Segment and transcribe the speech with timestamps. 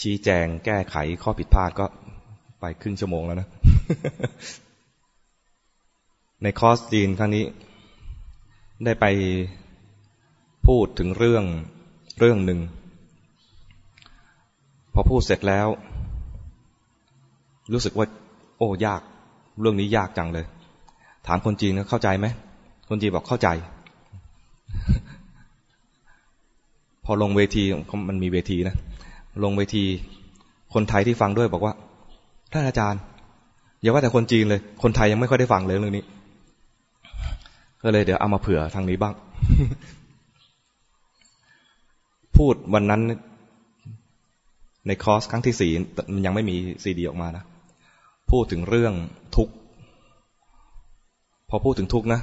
[0.00, 1.86] ชี้แจงแก้ไขข้อผิดพลาดก็
[2.60, 3.48] ไปครึ่งชั่วโมงแล้วนะ
[6.42, 7.44] ในคอร์สจีนครั้งนี้
[8.84, 9.06] ได้ไป
[10.66, 11.44] พูดถึงเรื่อง
[12.18, 12.60] เรื่องหนึ่ง
[14.94, 15.68] พอพูดเสร็จแล้ว
[17.72, 18.06] รู้สึกว่า
[18.58, 19.00] โอ้ยาก
[19.60, 20.46] เรื่องนี้ยากจังเลย
[21.26, 22.26] ถามคนจีนเข้าใจไหม
[22.88, 23.48] คนจีนบอกเข้าใจ
[27.04, 27.62] พอลงเวที
[28.08, 28.76] มันมีเวทีนะ
[29.44, 29.84] ลงเวที
[30.74, 31.74] คนไทยที่ฟังด้วยบอกว่า
[32.52, 33.00] ท่านอาจารย์
[33.80, 36.04] อย่าว่าแต่คนจีนเลย คนไทยยังไม่ค่อยได้ฟังเลยเรื่องนี้
[37.82, 39.14] ก็เลยเดี๋ยวเอามาเผื่อทางนี้บ้าง
[42.36, 43.00] พูดวันนั้น
[44.86, 45.70] ในคอร์สครั้งที่สี่
[46.14, 47.44] มันยังไม่มีซีดีออกมานะ
[48.30, 48.94] พูดถึงเรื่อง
[49.36, 49.54] ทุกข์
[51.48, 52.20] พอพูดถึงทุกข์นะ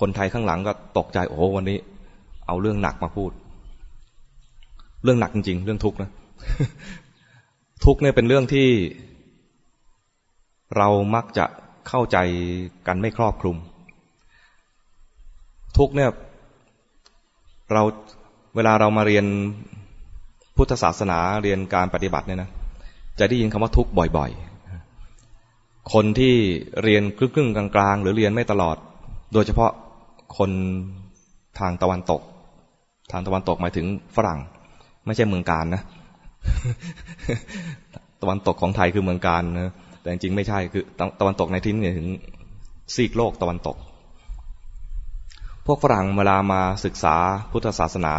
[0.00, 1.78] คนไทยข้างหลังก็ตกใจ โอ้วันนี้
[2.46, 3.30] เอาเรื่องหนักมาพูด
[5.04, 6.10] เรื่องหนักจริง ๆ เรื่องทุกข์นะ
[7.84, 8.68] ทุกข์เนี่ยเป็นเรื่องที่
[10.76, 11.46] เรามักจะ
[11.88, 12.16] เข้าใจ
[12.86, 13.56] กันไม่ครอบคลุม
[15.78, 16.10] ทุกเนี่ย
[17.72, 17.82] เรา
[18.56, 19.26] เวลาเรามาเรียน
[20.56, 22.50] พุทธศาสนาเรียนการปฏิบัติเนี่ยนะ
[23.18, 24.30] จะได้ยินคำว่าทุกข์บ่อย
[25.10, 26.34] ๆ คนที่
[26.82, 28.76] เรียนครึ่งๆกลางๆ หรือเรียนไม่ตลอด
[29.32, 29.70] โดยเฉพาะ
[30.38, 30.50] คน
[31.58, 32.20] ทางตะวันตก
[33.12, 34.40] ทางตะวันตกหมายถึงฝรั่ง
[35.06, 35.82] ไม่ใช่เมืองการนะ
[38.22, 40.84] ตะวันตกของไทยคือเมืองการนะแต่จริงไม่ใช่คือ
[41.20, 42.08] ตะวันตกในที่นี้ถึง
[42.94, 43.76] ซีกโลกตะวันตก
[45.66, 47.16] พวกฝรั่งเวลามาศึกษา
[47.52, 48.14] พุทธศาสนา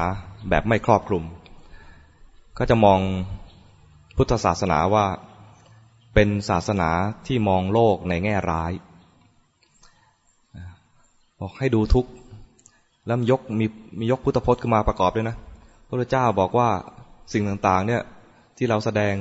[0.50, 1.24] แบบไม่ครอบคลุม
[2.58, 3.00] ก็จะมอง
[4.18, 5.06] พุทธศาสนาว่า
[6.14, 6.90] เป็นศาสนา
[7.28, 8.72] ที่มองโลกในแง่ร้าย
[11.40, 12.12] บอกให้ดูทุกข์
[13.06, 13.66] แล้วยกมี
[14.00, 15.36] มียกพุทธพจน์ขึ้นมาประกอบด้วยนะ
[16.02, 16.70] พระเจ้าบอกว่า
[17.34, 18.02] สิ่งต่างๆ เนี่ย
[18.58, 19.16] ที่เราแสดง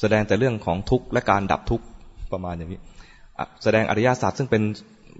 [0.00, 1.84] แสดงแต่เรื่องของทุกข์และการดับทุกข์
[2.32, 2.80] ประมาณอย่างนี้
[3.62, 4.62] แสดงอริยศาสัจซึ่งเป็น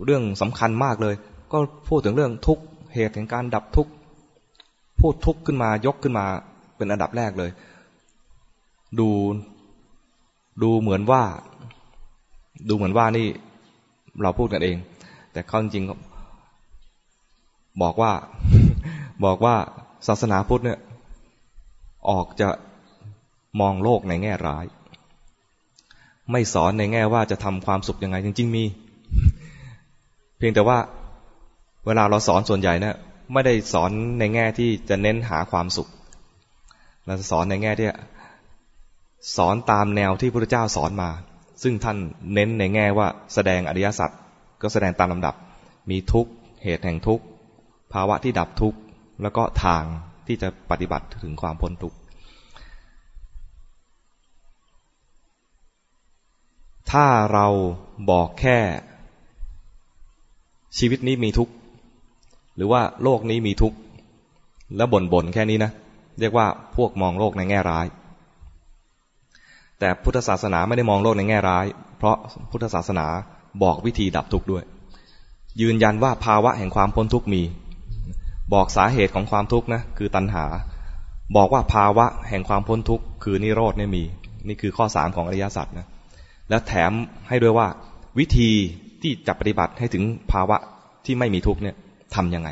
[0.04, 1.14] เรื่องสำคัญมากเลย
[1.52, 2.62] ก็พูดถึงเรื่องทุกข์
[2.94, 3.92] เหตุแห่งการดับทุกข์
[5.00, 6.26] พูดทุกข์ขึ้นมายกขึ้นมา
[6.76, 7.50] เป็นอันดับแรกเลย
[8.98, 9.08] ดู
[10.62, 11.22] ดูเหมือนว่า
[12.68, 13.28] ดูเหมือนว่านี่
[14.22, 14.76] เราพูดกันเอง
[15.32, 15.84] แต่ข้อจริง
[17.82, 18.12] บอกว่า
[19.24, 19.56] บอกว่า
[20.06, 20.78] ศาสนาพุทธเนี่ย
[22.10, 22.48] ออกจะ
[23.60, 24.64] มองโลกในแง่ร้าย
[26.30, 28.64] ไม่สอนในแง่ว่าจะทำความสุขยังไง จริง ๆ มี
[30.38, 30.78] เพียงแต่ว่า
[31.86, 32.96] เวลาเราสอนส่วนใหญ่เนี่ย
[33.32, 35.88] ไม่ได้สอนในแง่ที่จะเน้นหาความสุข
[37.06, 37.88] เราจะสอนในแง่ที่
[39.36, 41.10] สอนตามแนวที่พระเจ้าสอนมา
[41.62, 41.98] ซึ่งท่าน
[42.34, 44.10] เน้นในแง่ว่าแสดงอริยสัจ
[44.62, 45.34] ก็แสดงตามลำดับ
[45.90, 46.30] มีทุกข์
[46.64, 47.24] เหตุแห่งทุกข์
[47.92, 48.78] ภาวะที่ดับทุกข์
[49.22, 49.82] แล้วก็ทาง
[50.26, 51.98] ที่จะปฏิบัติถึงความพ้นทุกข์
[56.90, 57.46] ถ้าเรา
[58.10, 58.58] บอกแค่
[60.78, 61.52] ชีวิตนี้มีทุกข์
[62.56, 63.78] หรือว่าโลกนี้มีทุกข์
[64.76, 65.70] แล้วบ่นๆแค่นี้นะ
[66.20, 66.46] เรียกว่า
[66.76, 67.86] พวกมองโลกในแง่ร้าย
[69.78, 71.66] แต่พุทธศาสนาไม่ได้มองโลกในแง่ร้าย
[71.98, 72.16] เพราะ
[72.50, 73.06] พุทธศาสนา
[73.62, 74.64] บอกวิธีดับทุกข์ด้วย
[75.60, 77.42] ยืนยันว่าภาวะแห่งความพ้นทุกข์มี
[78.52, 80.44] บอกสาเหตุของความทุกข์นะคือตัณหา
[81.36, 84.04] บอกว่าภาวะแห่งความพ้นทุกข์คือนิโรธเนี่ยมี
[84.48, 85.86] นี่คือข้อสามของอริยสัจนะ
[86.48, 86.92] แล้วแถม
[87.28, 87.68] ให้ด้วยว่า
[88.18, 88.50] วิธี
[89.02, 90.56] ที่จะปฏิบัติให้ถึงภาวะ
[91.04, 91.76] ที่ไม่มีทุกข์เนี่ย
[92.14, 92.50] ทำยังไง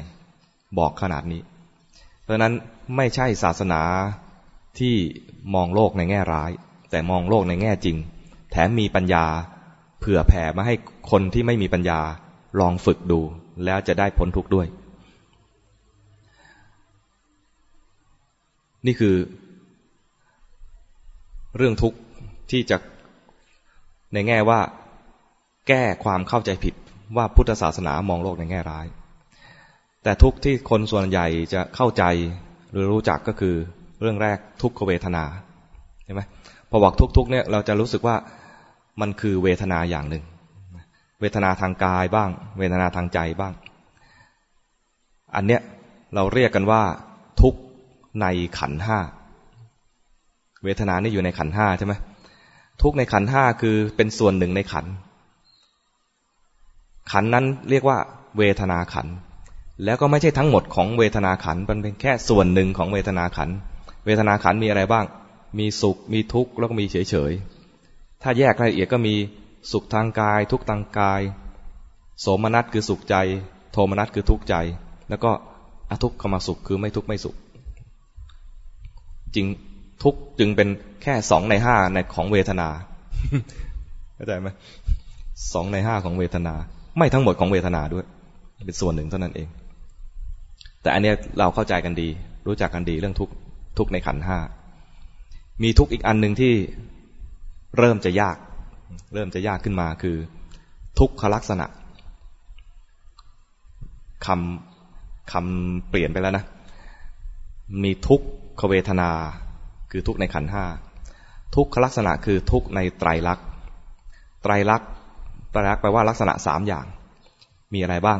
[0.79, 1.41] บอกขนาดนี้
[2.23, 2.55] เพราะนั้น
[2.97, 3.83] ไม่ใช่ศาสนา
[4.79, 4.95] ที่
[5.55, 6.51] มองโลกในแง่ร้าย
[6.91, 7.97] แต่มองโลกในแง่จริง
[8.51, 9.25] แถมมีปัญญา
[10.01, 10.75] เผื่อแผ่มาให้
[11.11, 12.01] คนที่ไม่มีปัญญา
[12.61, 13.21] ลองฝึกดู
[13.65, 14.67] แล้วจะได้พ้นทุกข์ด้วย
[18.87, 19.17] นี่คือ
[21.57, 21.99] เรื่องทุกข์
[22.51, 22.77] ที่จะ
[24.15, 24.61] ในแง่ว่า
[25.69, 26.75] แก้ความเข้าใจผิด
[27.17, 28.87] ว่าพุทธศาสนามองโลกในแง่ร้าย
[30.03, 32.05] แต่ทุกข์ที่คนส่วนใหญ่จะเข้าใจ
[32.73, 33.55] หรือรู้จักก็คือ
[34.01, 35.25] เรื่องแรกทุกขเวทนา
[36.05, 36.21] ใช่ไหม
[36.71, 38.17] พอบอกทุกทุกเนี่ยเราจะรู้สึกว่า
[39.01, 40.25] มันคือเวทนาอย่างหนึ่ง
[41.21, 43.53] เวทนาทางกายบ้าง เวทนาทางใจบ้าง
[45.35, 45.61] อันเนี้ย
[46.15, 46.83] เราเรียกกันว่า
[48.21, 48.27] ใน
[48.59, 48.99] ขันห้า
[50.65, 51.95] เวทนานี่อยู่ในขันห้าใช่ไหม
[52.83, 54.87] ทุกในขันห้าคือเป็นส่วนหนึ่งในขัน
[57.11, 57.99] ขันนั้นเรียกว่า
[58.39, 59.07] เวทนาขัน
[59.85, 63.49] แล้วก็ไม่ใช่ทั้งหมดของเวทนาขัน มันเป็นแค่ส่วนหนึ่งของเวทนาขัน
[64.07, 65.05] เวทนาขันมีอะไรบ้าง
[65.59, 67.33] มีสุข มีทุกข์ แล้วก็มีเฉยเฉย
[68.23, 69.15] ถ้าแยกรายละเอียดก็มี
[69.73, 71.21] สุขทางกาย ทุกทางกาย
[72.21, 73.17] โสมนัสคือสุขใจ
[73.73, 74.55] โทมนัสคือทุกข์ใจ
[75.09, 75.31] แล้วก็
[75.91, 77.35] อทุกขมาสุขคือไม่ทุกข์ไม่สุข
[79.35, 79.47] จริง
[80.03, 80.69] ทุกจึงเป็น
[81.03, 82.69] แค่สองในห้าในของเวทนา
[84.15, 84.49] เข้าใจไหม
[85.53, 86.55] สองในห้าของเวทนา
[86.99, 88.05] ไม่ทั้งหมดของเวทนาด้วย
[88.67, 89.49] เป็นส่วนหนึ่งเท่านั้นเอง
[90.83, 92.09] แต่อันเนี้ยเราเข้าใจกันดี
[92.47, 93.31] รู้จักกันดีเรื่องทุก
[93.79, 94.39] ทุกในขันห้า
[95.63, 96.55] มีทุกอีกอันหนึ่งที่
[97.79, 98.37] เริ่มจะยาก
[99.15, 100.17] เริ่มจะยากขึ้นมาคือ
[100.99, 101.67] ทุกขลักษณะ
[104.27, 106.45] คำคำเปลี่ยนไปแล้วนะ
[107.83, 108.21] มีทุก
[108.61, 109.11] ขเวทนา
[109.91, 110.65] คือทุกในขันห้า
[111.57, 113.47] ทุกขลักษณะคือทุกในไตรลักษณ์
[114.43, 114.89] ไตรลักษณ์
[115.53, 116.87] ไตรลักษณ์แปลว่าลักษณะสามอย่าง
[117.75, 118.19] มีอะไรบ้าง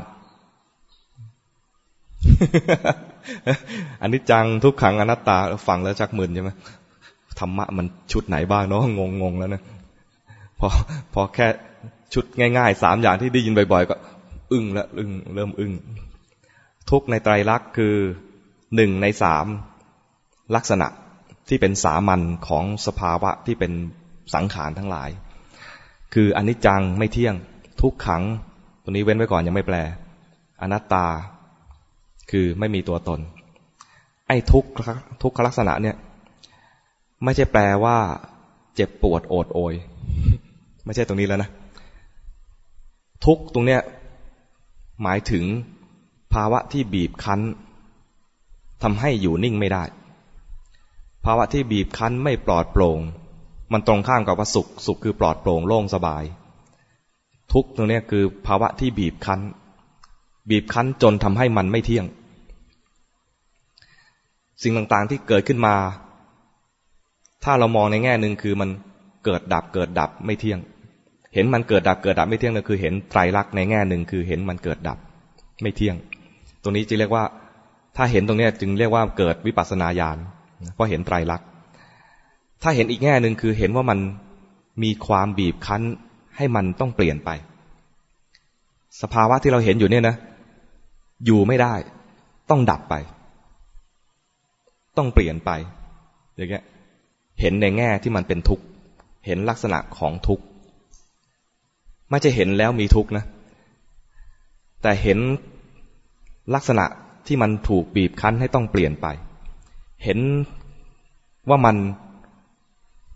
[4.03, 5.37] อันนี้จังทุกขังอนัตตา
[5.69, 6.51] ฟังแล้วชักมึนใช่ไหม
[7.39, 9.63] ธรรมะมันชุดไหนบ้างเนาะงงงแล้วนะ
[10.59, 10.69] พอ
[11.15, 11.47] พอแค่
[12.15, 13.97] ชุดง่ายๆสามอย่างที่ได้ยินบ่อย ๆ ก็
[14.53, 15.73] อึ้งล้วอึ้งเริ่มอึ้ง
[16.91, 17.95] ทุกในไตรลักษณ์คือ
[18.77, 19.47] หนึ่งในสาม
[20.55, 20.89] ลักษณะ
[21.49, 23.73] ที่เป็นสามัญของสภาวะที่เป็น
[24.35, 25.11] สังขารทั้งหลาย
[26.15, 27.35] คืออนิจจังไม่เที่ยง
[27.81, 28.23] ทุกขัง
[28.83, 29.77] ตัวนี้เว้นไว้ก่อนยังไม่แปล
[30.61, 31.07] อนัตตา
[32.31, 33.21] คือไม่มีตัวตน
[34.29, 34.65] ไอ้ทุก
[35.23, 35.97] ทุกขลักษณะเนี่ย
[37.25, 37.99] ไม่ใช่แปลว่า
[38.75, 39.75] เจ็บปวดโอดโอย
[40.85, 41.51] ไม่ใช่ตรงนี้แล้วนะ
[43.25, 43.81] ทุกตรงเนี้ย
[45.03, 45.45] หมายถึง
[46.33, 47.41] ภาวะที่บีบคั้น
[48.83, 49.83] ทำให้อยู่นิ่งไม่ได้
[51.25, 53.01] ภาวะที่บีบคั้นไม่ปลอดโปร่ง
[53.73, 56.25] มันตรงข้ามกับว่าสุข สุขคือปลอดโปร่งโล่งสบาย
[57.53, 59.41] ทุกตรงนี้คือภาวะที่บีบคั้น
[60.51, 62.07] บีบคั้นจนทำให้มันไม่เที่ยง
[64.63, 65.75] สิ่งต่างๆที่เกิดขึ้นมา
[67.45, 68.71] ถ้าเรามองในแง่หนึ่งคือมัน
[69.25, 70.59] เกิดดับเกิดดับไม่เที่ยง
[71.35, 74.99] เห็นมันเกิดดับเกิดดับไม่เที่ยงนั่นคือ เห็นไตรลักษณ์ในแง่หนึ่งคือเห็นมันเกิดดับ
[75.63, 75.97] ไม่เที่ยง
[76.63, 77.25] ตรงนี้จึงเรียกว่า
[77.97, 80.19] ถ้าเห็นตรงนี้จึงเรียกว่าเกิดวิปัสสนาญาณ
[80.75, 81.47] เพราะเห็นไตรลักษณ์
[82.63, 83.99] ถ้าเห็นอีกแง่หนึ่งคือเห็นว่ามัน
[84.83, 85.83] มีความบีบคั้น
[86.37, 87.31] ให้มันต้องเปลี่ยนไป
[89.03, 90.17] สภาวะที่เราเห็นอยู่เนี่ยนะ
[91.27, 91.75] อยู่ไม่ได้
[92.51, 92.95] ต้องดับไป
[94.97, 95.51] ต้องเปลี่ยนไป
[96.37, 96.65] อย่างเงี้ย
[97.41, 98.65] เห็นในแง่ที่มันเป็นทุกข์
[99.27, 100.45] เห็นลักษณะของทุกข์
[102.11, 103.25] ไม่ใช่เห็นแล้วมีทุกข์นะ
[104.83, 105.19] แต่เห็น
[106.55, 106.85] ลักษณะ
[107.27, 109.07] ที่มันถูกบีบคั้นให้ต้องเปลี่ยนไป
[110.05, 110.19] เห็น
[111.49, 111.77] ว่ามัน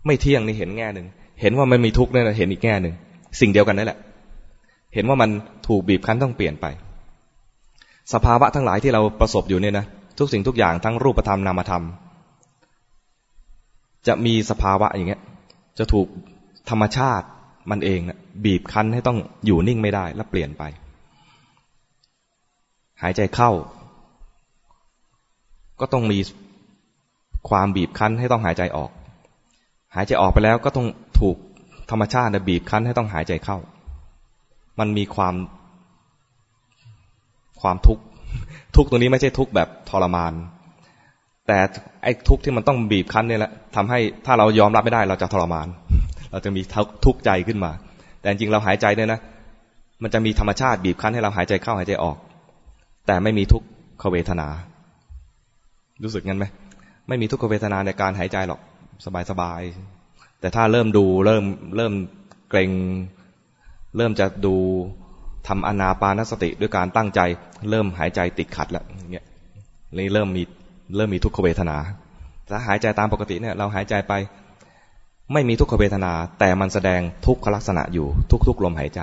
[0.05, 1.07] ไม่เที่ยงนี่เห็นแง่หนึ่ง
[1.41, 2.93] เห็นว่ามันมีทุกข์นี่เห็นอีกแง่หนึ่ง
[3.39, 3.99] สิ่งเดียวกันนั่นแหละ
[4.93, 5.29] เห็นว่ามัน
[5.67, 6.65] ถูกบีบคั้นต้องเปลี่ยนไป
[8.13, 9.85] สภาวะทั้งหลายที่เราประสบอยู่เนี่ยนะ
[10.19, 11.83] ทุกสิ่งทุกอย่างทั้งรูปธรรมนามธรรม
[14.07, 15.21] จะมีสภาวะอย่างเงี้ย
[15.77, 16.07] จะถูก
[16.69, 17.27] ธรรมชาติ
[17.71, 20.63] มันเองนะบีบคั้นให้ต้องอยู่นิ่งไม่ได้แล้วเปลี่ยนไป
[23.01, 23.51] หายใจเข้า
[25.79, 26.17] ก็ต้องมี
[27.49, 28.91] ความบีบคั้นให้ต้องหายใจออก
[29.95, 30.87] หายใจออกไปแล้วก็ต้อง
[31.19, 31.37] ถูก
[31.91, 33.57] ธรรมชาติบีบคั้นให้ต้องหายใจเข้า
[34.79, 35.35] มันมีความ
[37.61, 38.03] ความทุกข์
[38.75, 40.33] ทุกตรงนี้ไม่ใช่ทุกแบบทรมาน
[41.47, 41.57] แต่
[42.03, 45.67] ไอ้ทุกที่มันต้องบีบคั้นเนี่ยแหละทำให้ถ้าเรายอมรับไม่ได้เราจะทรมาน
[46.31, 46.61] เราจะมี
[47.05, 47.71] ทุกข์ใจขึ้นมา
[48.19, 49.19] แต่จริงเราหายใจเนี่ยนะ
[50.03, 52.17] มันจะมีธรรมชาติบีบคั้นให้เราหายใจเข้าหายใจออก
[53.07, 53.63] แต่ไม่มีทุก
[54.01, 54.47] ขเวทนา
[56.03, 56.45] รู้สึกงั้นไหม
[57.07, 58.61] ไม่มีทุกขเวทนาในการหายใจหรอก
[59.29, 61.43] สบายๆแต่ถ้าเริ่มดูเริ่ม
[61.75, 61.93] เริ่ม
[62.49, 62.71] เกรง
[63.97, 64.55] เริ่มจะดู
[65.47, 67.19] ทำอนาปานสติด้วยการตั้งใจ
[67.69, 69.25] เริ่มหายใจติดขัดแล้วอย่างเงี้ย
[69.95, 70.43] เลยเริ่มมี
[70.95, 71.77] เริ่มมีทุกขเวทนา
[72.49, 74.13] ถ้าหายใจตามปกติเนี่ยเราหายใจไป
[75.33, 78.07] ไม่มีทุกขเวทนา แต่มันแสดงทุกขลักษณะอยู่
[78.47, 79.01] ทุกๆลมหายใจ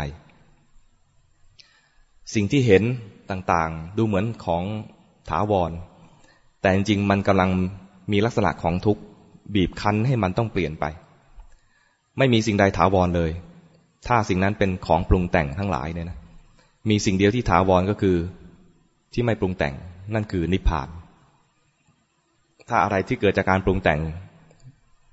[2.34, 2.82] สิ่งที่เห็น
[3.30, 4.62] ต่างๆ ดูเหมือนของ
[5.30, 5.72] ถาวร
[6.60, 7.50] แต่จริงๆมันกำลัง
[8.12, 8.98] มีลักษณะของทุก
[9.54, 10.84] บีบคั้นให้มันต้องเปลี่ยนไป
[12.18, 13.30] ไม่มีสิ่งใดถาวรเลย
[14.06, 16.18] ถ้าสิ่งนั้นเป็นของปรุงแต่งทั้งหลายเนี่ยนะ
[16.90, 18.16] มีสิ่งเดียวที่ถาวรก็คือ
[19.12, 19.74] ที่ไม่ปรุงแต่ง
[20.14, 20.88] นั่นคือนิพพาน
[22.68, 24.00] ถ้าอะไรที่เกิดจากการปรุงแต่ง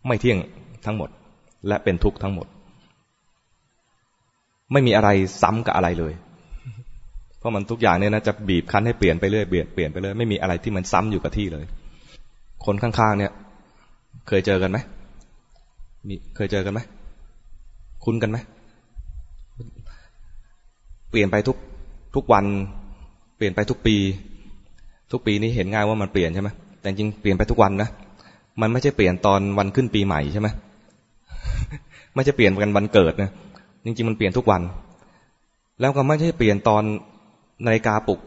[0.07, 0.37] ไม่เที่ยง
[0.85, 1.09] ทั้งหมด
[1.67, 2.47] และเป็นทุกข์ทั้งหมด
[4.71, 5.09] ไม่มีอะไร
[5.41, 6.13] ซ้ำกับอะไรเลย
[7.39, 11.65] เพราะมันทุกอย่างเนี่ยนะจะบีบคั้นให้เปลี่ยนไปเรื่อยเปลี่ยนเปลี่ยนไปเรื่อยไม่มีอะไรที่มันซ้ำอยู่กับที่เลย
[12.65, 13.31] คนข้างๆเนี่ย
[14.27, 14.77] เคยเจอกันไหม
[16.07, 16.79] มีเคยเจอกันไหม
[18.03, 18.37] คุ้นกันไหม
[21.09, 21.57] เปลี่ยนไปทุก
[22.15, 22.45] ทุกวัน
[23.37, 23.95] เปลี่ยนไปทุกปี
[25.11, 26.49] ทุกปีนี้เห็นง่ายว่ามันเปลี่ยนใช่ไหม
[26.79, 27.89] แต่จริงเปลี่ยนไปทุกวันนะ
[28.61, 30.47] มันไม่ใช่เปลี่ยนตอนวันขึ้นปีใหม่ใช่ไหม
[32.15, 33.31] ไม่ใช่เปลี่ยนกันวันเกิดนะ
[33.85, 34.61] จริงๆมันเปลี่ยนทุกวัน
[35.79, 36.83] แล้วก็ไม่ใช่เปลี่ยนตอน
[37.65, 38.19] นาฬิกาปลุก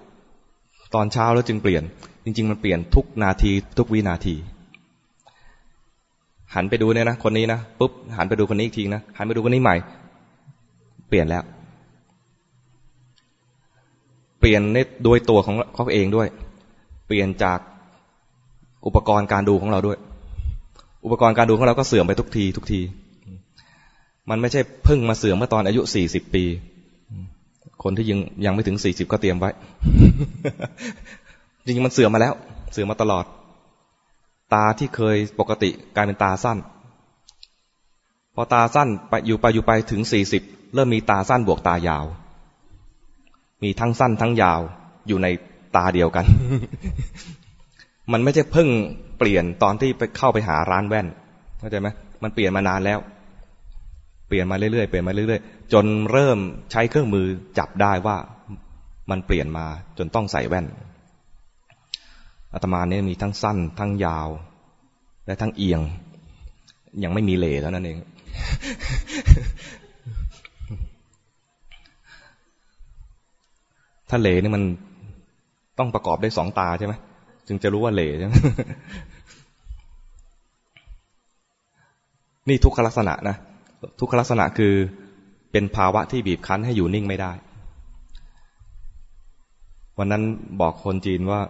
[0.94, 1.82] ตอนเช้าแล้วจึงเปลี่ยน
[2.24, 4.34] จริง ๆ มันเปลี่ยนทุกนาที ทุกวินาที
[6.54, 9.76] หันไปดูเนี่ยนะคนนี้นะปุ๊บหันไปดูคนนี้อีกทีนะหันไปดูคนนี้ใหม่
[11.08, 11.44] เปลี่ยนแล้ว
[14.40, 16.28] เปลี่ยนในโดยตัวของเขาเองด้วย
[17.06, 17.58] เปลี่ยนจาก
[18.86, 19.98] อุปกรณ์การดูของเราด้วย
[21.04, 22.80] อุปกรณ์การดูของเราก็เสื่อมไปทุกที ทุกที
[24.30, 26.44] มันไม่ใช่เพิ่งมาเสื่อมเมื่อตอนอายุสี่สิบปี
[27.82, 29.50] คนที่ยังยังไม่ถึงสี่สิบก็เตรียมไว้
[31.64, 32.34] จริงๆมันเสื่อมมาแล้ว
[32.72, 33.24] เสื่อมมาตลอด
[34.54, 36.58] ตาที่เคยปกติกลายเป็นตาสั้น
[38.34, 40.42] พอตาสั้นไปอยู่ไปอยู่ไปถึงสี่สิบ
[40.74, 42.04] เริ่มมีตาสั้นบวกตายาว
[43.62, 44.60] มีทั้งสั้นทั้งยาว
[45.08, 45.26] อยู่ใน
[45.76, 46.24] ตาเดียวกัน
[48.12, 48.68] มันไม่ใช่เพิ่ง
[49.18, 51.06] เปลี่ยนตอนที่ไปเข้าไปหาร้านแว่น
[51.58, 51.88] เข้าใจไหม
[52.22, 52.98] มันเปลี่ยนมานานแล้ว
[54.28, 56.38] เปลี่ยนมาเรื่อยๆเปลี่ยนมาเรื่อยๆจนเริ่ม
[56.72, 57.26] ใช้เครื่องมือ
[57.58, 58.16] จับได้ว่า
[59.10, 59.66] มันเปลี่ยนมา
[59.98, 60.66] จนต้องใส่แว่น
[62.52, 64.28] อาตมาเนี่ยมีทั้งสั้น ทั้งยาว
[65.26, 65.80] และทั้งเอียง
[67.04, 67.98] ยังไม่มีเหล่แล้วนั่นเอง
[74.08, 74.62] ถ้าเหล่นี่มัน
[75.78, 76.94] ต้องประกอบได้สองตาใช่ไหม
[77.46, 78.34] จึงจะรู้ว่าเหล่ใช่ไหม
[82.48, 83.36] นี่ทุกขลักษณะนะ
[84.00, 84.74] ทุกขลักษณะคือ
[85.52, 87.32] เป็นภาวะที่บีบคั้นให้อยู่นิ่งไม่ได้
[89.98, 90.22] วันนั้น
[90.60, 91.40] บอกคนจีนว่า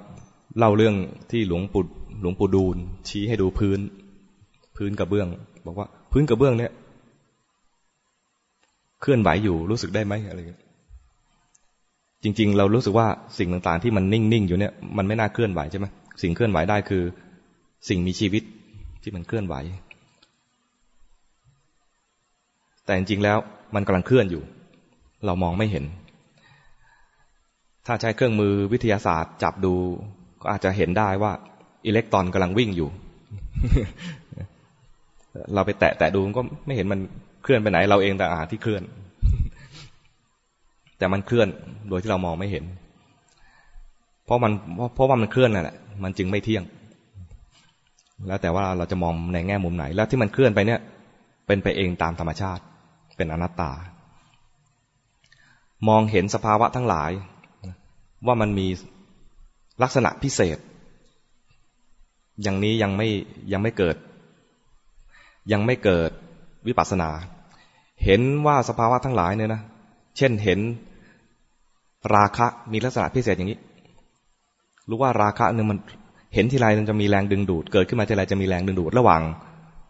[0.59, 0.94] เล่าเรื่อง
[1.30, 1.82] ที่หลวงปู่
[2.21, 2.76] หลวงปู่ดูล
[3.09, 3.80] ชี้ให้ดูพื้น
[4.76, 5.28] พื้นกระเบื้อง
[5.66, 6.73] บอกว่า พื้นกระเบื้องเนี่ย
[9.00, 10.40] เคลื่อนไหวอยู่รู้สึกได้ไหมอะไร
[12.23, 13.06] จริง ๆ เรารู้สึกว่า
[13.38, 15.87] สิ่งต่างๆ ที่มันนิ่งๆอยู่เนี่ยมันไม่น่าเคลื่อนไหวใช่ไหม
[16.23, 17.02] สิ่งเคลื่อนไหวได้คือ
[17.88, 18.42] สิ่งมีชีวิต
[19.02, 19.54] ที่มันเคลื่อนไหว
[22.85, 23.38] แต่จริงๆแล้ว
[23.75, 24.42] มันกำลังเคลื่อนอยู่
[25.26, 25.85] เรามองไม่เห็น
[27.87, 29.75] ถ้าใช้เครื่องมือวิทยาศาสตร์จับดู
[30.42, 31.32] ก็อาจจะเห็นได้ว่า
[31.87, 32.88] อิเล็กตรอนกำลังวิ่งอยู่
[35.54, 37.00] เราไปแตะแตะดูมันก็ไม่เห็นมัน
[37.42, 38.82] เคลื่อนไปไหน เราเองแต่อาที่เคลื่อน
[40.99, 41.49] แต่มันเคลื่อน
[41.88, 42.64] โดยที่เรามองไม่เห็น
[44.25, 44.52] เพราะมัน
[44.94, 46.64] เพราะว่ามันเคลื่อนนั่นแหละมันจึงไม่เที่ยง
[48.26, 50.80] แล้วแต่ว่าเราจะมองในแง่มุมไหน แล้วที่มันเคลื่อนไปเนี่ย
[51.46, 52.62] เป็นไปเองตามธรรมชาติ
[53.16, 53.72] เป็นอนัตตา
[55.88, 57.11] มองเห็นสภาวะทั้งหลาย
[58.26, 58.66] ว่ามันมี
[59.83, 60.59] ลักษณะพิเศษ
[62.43, 63.09] อย่างนี้ยังไม่
[63.52, 63.97] ยังไม่เกิด
[65.52, 66.11] ยังไม่เกิด
[66.67, 67.11] วิปัสสนา
[68.05, 69.62] เห็นว่าสภาวะทั้งหลายเนี่ยนะ
[70.17, 70.61] เช่นเห็น
[72.14, 73.59] ราคะมีลักษณะพิเศษอย่างนี้
[74.88, 75.79] รู้ว่าราคะเนี่ยมัน
[76.35, 79.23] เห็นทีไรมันจะมีแรงดึงดูด เกิดขึ้นมาทีไรจะมีแรงดึงดูด ระหว่าง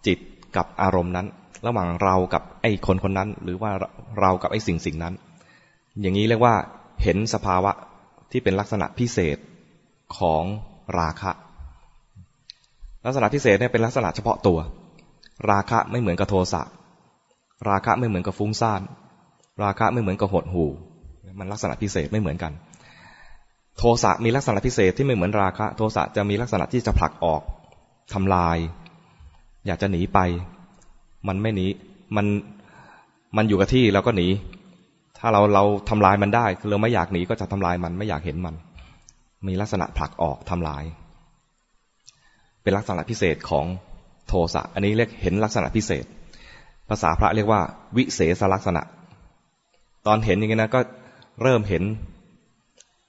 [0.07, 0.19] จิต
[0.57, 1.27] กับอารมณ์นั้น
[1.67, 3.71] ระหว่างเรากับไอ้คนคนนั้น หรือว่า
[4.21, 5.15] เรากับไอ้สิ่งสิ่งนั้น
[6.01, 6.55] อย่างนี้เรียกว่า
[7.03, 7.73] เห็นสภาวะ
[8.31, 9.39] ที่เป็นลักษณะพิเศษ
[10.19, 10.43] ของ
[10.99, 11.31] ราคะ
[13.05, 14.59] ลักษณะพิเศษเนี่ยเป็นลักษณะเฉพาะตัว
[15.51, 16.63] ราคะไม่เหมือนกับโทสะ
[17.69, 18.81] ราคะไม่เหมือนกับฟุ้งซ่าน
[19.63, 20.65] ราคะไม่เหมือนกับหดหู
[21.39, 22.53] มันลักษณะพิเศษไม่เหมือนกัน
[23.79, 27.43] โทสะมีลักษณะพิเศษที่ไม่เหมือนราคะ โทสะจะมีลักษณะที่จะผลักออก
[28.13, 28.57] ทำลาย
[29.67, 30.19] อยากจะหนีไป
[31.29, 31.67] มันไม่หนี
[32.17, 32.27] มัน
[33.37, 34.29] มันอยู่กับที่แล้วก็หนี
[35.19, 38.55] ถ้าเราเราทำลายมันได้เราไม่อยากหนีก็จะทำลายมันไม่อยากเห็นมัน
[39.47, 40.85] มีลักษณะผลักออกทำลาย
[42.63, 43.67] เป็นลักษณะพิเศษของ
[44.29, 46.05] โทสะ อันนี้เรียกเห็นลักษณะพิเศษ
[46.89, 47.61] ภาษาพระเรียกว่า
[47.97, 48.83] วิเศษลักษณะ
[50.07, 50.81] ตอนเห็นอย่างนี้นะก็
[51.43, 51.83] เริ่มเห็น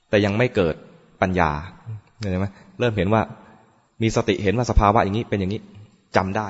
[0.10, 0.76] แต่ยังไม่เกิด
[1.22, 1.52] ปัญญา
[2.20, 2.48] เห็นไหม
[2.80, 3.22] เริ่มเห็นว่า
[4.02, 5.62] มีสติเห็นว่าสภาวะอย่างนี้เป็นอย่างนี้
[6.16, 6.48] จำได้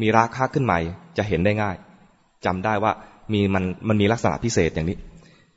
[0.00, 0.78] มีราคะขึ้นใหม่
[1.16, 1.76] จะเห็นได้ง่าย
[2.46, 2.92] จำได้ว่า
[3.32, 4.96] มีมันมันมีลักษณะพิเศษอย่างนี้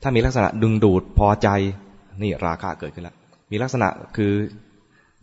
[0.02, 1.48] ถ้ามีลักษณะดึงดูดพอใจ
[2.22, 3.16] นี่ราคะเกิดขึ้นแล้ว
[3.52, 4.34] มีลักษณะคือ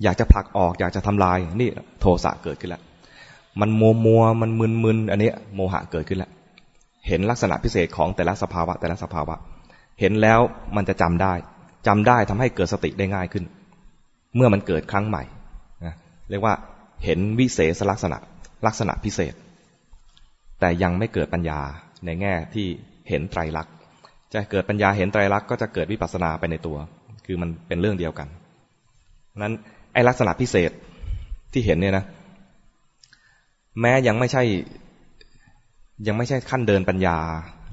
[0.03, 1.69] อยากจะผลักออก อยากจะทำลาย นี่
[2.01, 2.83] โทสะเกิดขึ้นแล้ว
[3.61, 6.31] มันมัวมัวมันมึนมึนอันนี้โมหะเกิดขึ้นแล้ว
[7.07, 9.35] เห็นลักษณะพิเศษของแต่ละสภาวะ แต่ละสภาวะ
[10.01, 10.41] เห็นแล้ว
[10.77, 11.35] มันจะจำได้
[11.87, 13.45] จำได้ทำให้เกิดสติได้ง่ายขึ้น
[14.37, 15.23] เมื่อมันเกิดครั้งใหม่
[15.85, 15.95] นะ
[16.31, 16.55] เรียกว่า
[17.05, 18.19] เห็นวิเศษลักษณะ
[18.67, 19.35] ลักษณะพิเศษ
[20.61, 21.61] แต่ยังไม่เกิดปัญญา
[22.05, 22.67] ในแง่ที่
[23.09, 23.73] เห็นไตรลักษณ์
[24.33, 26.79] จะเกิดปัญญาเห็นไตรลักษณ์ก็จะเกิดวิปัสสนาไปในตัว
[27.31, 28.29] คือมันเป็นเรื่องเดียวกัน
[29.43, 29.55] นั้น
[29.93, 30.71] ไอลักษณะพิเศษ
[31.53, 32.05] ที่เห็นเนี่ยนะ
[33.81, 34.43] แม้ยังไม่ใช่
[36.07, 37.19] ยังไม่ใช่ขั้นเดินปัญญา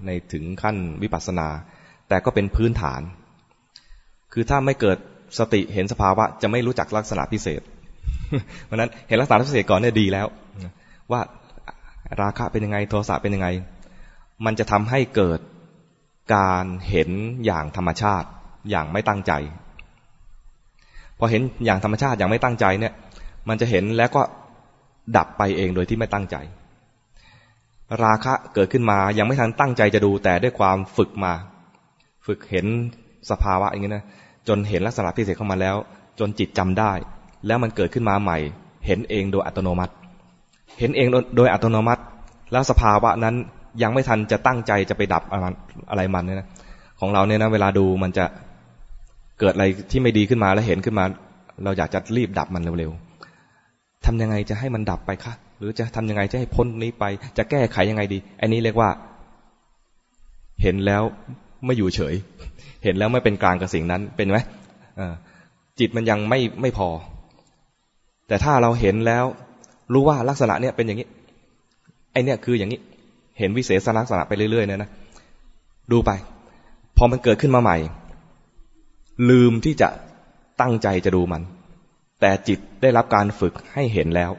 [0.06, 1.48] ในถึงขั้นวิปัสสนา
[2.10, 3.02] แต่ก็เป็นพื้นฐาน
[4.34, 4.98] คือถ้าไม่เกิด
[5.40, 7.62] สติเห็นสภาวะ จะไม่รู้จักลักษณะพิเศษ
[8.66, 10.28] เพราะนั้นเห็นลักษณะพิเศษก่อนเนี่ยดีแล้ว
[11.12, 11.22] ว่า
[12.22, 13.48] ราคะเป็นยังไงโทสะเป็นยังไง
[14.46, 15.40] มันจะทำให้เกิด
[16.36, 17.10] การเห็น
[17.46, 18.28] อย่างธรรมชาติ
[18.70, 19.34] อย่างไม่ตั้งใจ
[21.20, 22.94] พอเห็นอย่างธรรมชาติอย่างไม่ตั้งใจเนี่ย
[23.50, 24.22] มันจะเห็นแล้วก็
[25.18, 26.36] ดับไปเองโดยที่ไม่ตั้งใจ
[28.04, 31.34] ราคะเกิดขึ้นมายังไม่ทันตั้งใจจะดูแต่ด้วยความฝึกมา
[32.28, 32.66] ฝึกเห็น
[33.30, 34.06] สภาวะอย่างนี้นะ
[34.48, 35.76] จนเห็นลักษณะพิเศษเข้ามาแล้ว
[36.20, 36.92] จนจิตจำได้
[37.48, 38.38] แล้วมันเกิดขึ้นมาใหม่
[38.86, 39.94] เห็นเองโดยอัตโนมัติ
[40.80, 41.08] เห็นเอง
[41.38, 42.02] โดยอัตโนมัติ
[42.52, 43.36] แล้วสภาวะนั้น
[43.82, 46.48] ยังไม่ทันจะตั้งใจจะไปดับอะไรมันเนี่ยนะ
[47.00, 48.26] ของเราเนี่ยนะเวลาดูมันจะ
[49.40, 51.06] เกิดอะไรที่ไม่ดีขึ้นมาแล้วเห็นขึ้นมา
[51.64, 57.06] เราอยากจะรีบดับมันเร็วๆทำยังไงจะให้มันดับไปคะ หรือจะทำยังไงจะให้พ้นนี้ไป
[57.38, 58.90] จะแก้ไขยังไงดี อันนี้เรียกว่า
[60.62, 61.04] เห็นแล้ว
[61.66, 62.16] ไม่อยู่เฉย
[62.84, 64.38] เห็นแล้วไม่เป็นกลางกับสิ่งนั้น เป็นไหม
[65.80, 66.90] จิตมันยังไม่ไม่พอ
[68.28, 69.26] แต่ถ้าเราเห็นแล้ว
[69.94, 71.08] รู้ว่าลักษณะเนี้ยเป็นอย่างนี้
[72.12, 72.80] ไอเนี้ยคืออย่างนี้
[73.40, 74.90] เห็นวิเศษลักษณะไปเรื่อยๆเนี่ยนะ
[75.92, 76.12] ดูไป
[76.98, 77.78] พอมันเกิดขึ้นมาใหม่
[79.30, 79.90] ลืมที่จะ
[80.62, 81.42] ตั้งใจจะดูมัน
[82.22, 84.32] แต่จิตได้รับการฝึกให้เห็นแล้ว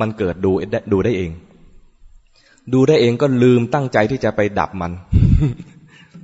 [0.00, 0.52] มันเกิดดู
[0.92, 1.30] ดูได้เอง
[2.74, 4.92] ดูได้เองก็ลืมตั้งใจที่จะไปดับมัน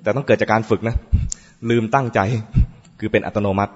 [0.03, 0.97] แต่ต้องเกิดจากการฝึกนะ
[1.71, 2.21] ลืมตั้งใจ
[2.99, 3.73] คือเป็นอัตโนมัติ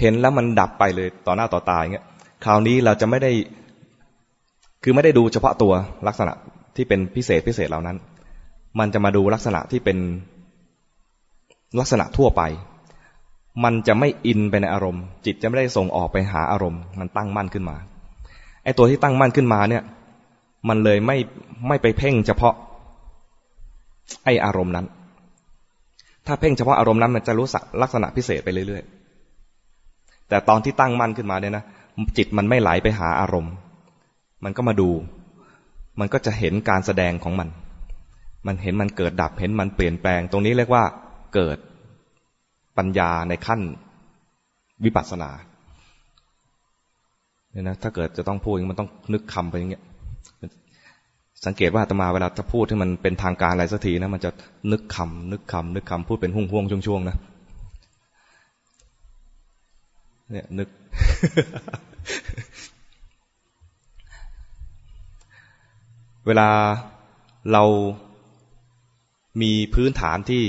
[0.00, 2.06] เห็นแล้วมันดับไปเลยต่อหน้าต่อตาอย่างเงี้ย
[2.44, 3.32] คราวนี้เราจะไม่ได้
[4.82, 5.72] คือไม่ได้ดูเฉพาะตัว
[6.06, 6.32] ลักษณะ
[6.76, 7.96] ที่เป็นพิเศษพิเศษเหล่านั้น
[8.78, 9.98] มันจะมาดูลักษณะที่เป็น
[11.80, 12.42] ลักษณะทั่วไป
[13.62, 17.76] มันจะไม่อินไปในอารมณ์ จิตจะไม่ได้ส่งออกไปหาอารมณ์ มันตั้งมั่นขึ้นมา
[18.64, 19.82] ไอ้ตัวที่ตั้งมั่นขึ้นมาเนี่ย
[20.68, 21.16] มันเลยไม่
[21.68, 22.54] ไม่ไปเพ่งเฉพาะ
[24.24, 24.86] ไอ้อารมณ์นั้น
[26.26, 31.64] ถ้าเพ่งเฉพาะอารมณ์นั้นมันจะรู้สักลักษณะพิเศษไปเรื่อยๆ แต่ตอนที่ตั้งมั่นขึ้นมาเนี่ยนะ
[32.16, 33.52] จิตมันไม่ไหลไปหาอารมณ์
[34.44, 34.90] มันก็มาดู
[36.00, 37.48] มันก็จะเห็นการแสดงของมัน
[38.46, 40.84] มันเห็นมันเกิดดับเห็นมันเปลี่ยนแปลง ตรงนี้เรียกว่า
[41.34, 41.56] เกิด
[42.78, 43.60] ปัญญาในขั้น
[44.84, 45.30] วิปัสสนา
[47.50, 49.84] เนี่ยนะถ้าเกิดจะต้องพูดมันต้องนึกคำไปอย่างเงี้ย
[51.46, 54.30] สังเกตว่าอาตมาเวลาจะพูดที่มันเป็นทางการอะไรสักทีนะมันจะ
[54.72, 57.16] นึกคำนึกคำนึกคำพูดเป็นห่วงห่วงช่วงช่วงนะ
[60.32, 60.68] เนี่ยนึก
[66.26, 66.48] เวลา
[67.52, 67.64] เรา
[69.42, 70.42] มีพื้นฐานที่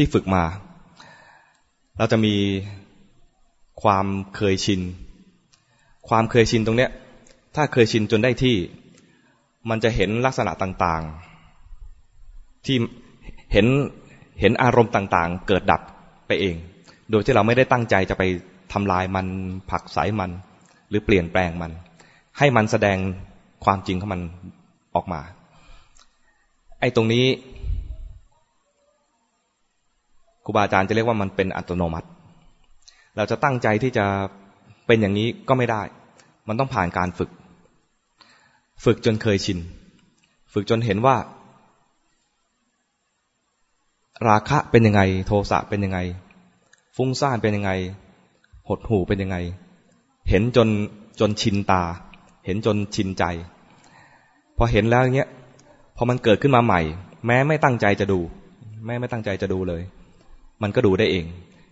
[0.00, 0.44] ที่ฝึกมา
[1.98, 2.34] เราจะมี
[3.82, 4.06] ความ
[4.36, 4.80] เคยชิน
[6.08, 6.90] ความเคยชินตรงเนี้ย
[7.56, 8.56] ถ้าเคยชินจนได้ที่
[9.70, 12.76] มันจะเห็นลักษณะต่างๆ ที่
[13.52, 13.66] เห็น
[14.40, 15.82] เห็นอารมณ์ต่างๆ เกิดดับ
[16.26, 16.56] ไปเอง
[17.10, 18.22] โดยที่เราไม่ได้ตั้งใจจะไป
[18.72, 19.26] ทำลายมัน
[19.70, 20.30] ผักสายมัน
[20.88, 21.72] หรือเปลี่ยนแปลงมัน
[22.38, 22.98] ให้มันแสดง
[23.64, 24.20] ความจริงของมัน
[24.94, 25.20] ออกมา
[26.80, 27.24] ไอ้ตรงนี้
[30.48, 32.08] ครูบาอาจารย์จะเรียกว่ามันเป็นอัตโนมัติ
[33.16, 34.04] เราจะตั้งใจที่จะ
[34.86, 35.82] เป็นอย่างนี้ก็ไม่ได้
[36.48, 37.30] มันต้องผ่านการฝึก
[38.84, 39.58] ฝึกจนเคยชิน
[40.52, 41.16] ฝึกจนเห็นว่า
[44.28, 45.98] ราคะเป็นยังไง โทสะเป็นยังไง
[46.96, 47.70] ฟุ้งซ่านเป็นยังไง
[48.68, 49.36] หดหูเป็นยังไง
[50.28, 50.68] เห็นจน
[51.20, 51.82] จนชินตา
[52.46, 53.24] เห็นจนชินใจ
[54.56, 55.28] พอเห็นแล้วอย่างเงี้ย
[55.96, 56.80] พอมันเกิดขึ้นมาใหม่
[57.26, 58.20] แม้ไม่ตั้งใจจะดู
[58.86, 59.84] แม้ไม่ตั้งใจจะดูเลย
[60.62, 61.24] มันก็ดูได้เอง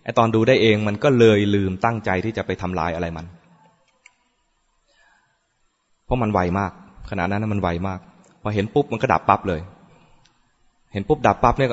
[0.03, 3.25] ไอตอนดูได้เองมันก็เลยลืมตั้งใจที่จะไปทำลายอะไรมัน
[6.05, 6.71] เพราะมันไวมาก
[7.09, 7.99] ขณะนั้นมันไวมาก
[8.41, 9.61] พอเห็นปุ๊บมันก็ดับปั๊บเลย
[10.93, 11.69] เห็นปุ๊บดับปั๊บเนี่ย